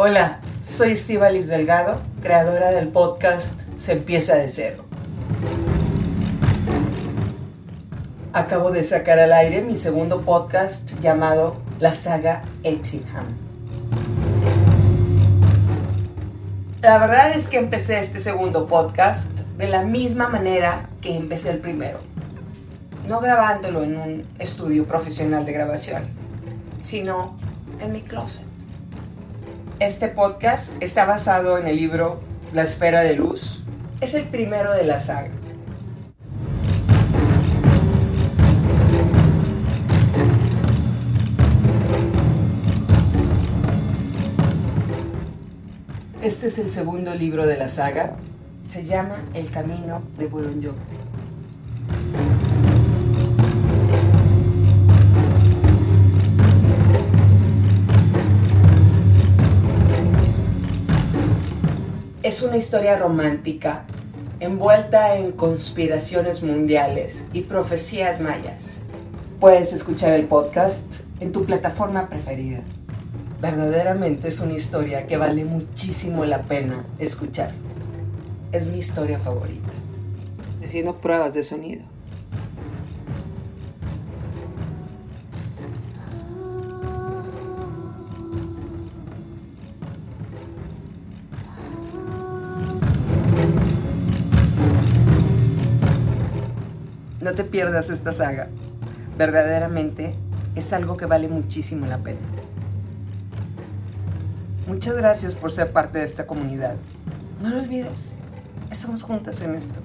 [0.00, 4.84] Hola, soy Estivalis Delgado, creadora del podcast Se empieza de cero.
[8.32, 13.26] Acabo de sacar al aire mi segundo podcast llamado La saga Etchingham.
[16.80, 21.58] La verdad es que empecé este segundo podcast de la misma manera que empecé el
[21.58, 21.98] primero.
[23.08, 26.04] No grabándolo en un estudio profesional de grabación,
[26.82, 27.36] sino
[27.80, 28.47] en mi closet.
[29.80, 32.18] Este podcast está basado en el libro
[32.52, 33.62] La Esfera de Luz.
[34.00, 35.30] Es el primero de la saga.
[46.22, 48.16] Este es el segundo libro de la saga.
[48.66, 50.72] Se llama El Camino de Bologna.
[62.28, 63.86] Es una historia romántica
[64.38, 68.80] envuelta en conspiraciones mundiales y profecías mayas.
[69.40, 72.60] Puedes escuchar el podcast en tu plataforma preferida.
[73.40, 77.54] Verdaderamente es una historia que vale muchísimo la pena escuchar.
[78.52, 79.70] Es mi historia favorita.
[80.62, 81.84] Haciendo pruebas de sonido.
[97.20, 98.48] No te pierdas esta saga.
[99.16, 100.14] Verdaderamente
[100.54, 102.20] es algo que vale muchísimo la pena.
[104.66, 106.76] Muchas gracias por ser parte de esta comunidad.
[107.42, 108.14] No lo olvides,
[108.70, 109.80] estamos juntas en esto.